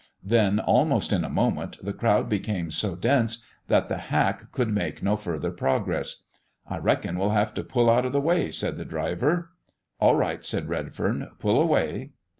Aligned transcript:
Then, 0.23 0.59
almost 0.59 1.13
in 1.13 1.23
a 1.23 1.29
moment, 1.29 1.77
the 1.85 1.93
crowd 1.93 2.27
became 2.27 2.71
so 2.71 2.95
dense 2.95 3.45
that 3.67 3.87
the 3.87 3.99
hack 4.09 4.51
could 4.51 4.73
make 4.73 5.03
no 5.03 5.15
further 5.15 5.51
progress. 5.51 6.23
"I 6.67 6.79
reckon 6.79 7.19
we'll 7.19 7.29
have 7.37 7.53
to 7.53 7.63
pull 7.63 7.87
out 7.87 8.05
of 8.07 8.11
the 8.11 8.19
way," 8.19 8.49
said 8.49 8.77
the 8.77 8.83
driver. 8.85 9.51
"All 9.99 10.15
right," 10.15 10.43
said 10.43 10.67
Redfern; 10.69 11.29
"pull 11.37 11.61
away." 11.61 12.13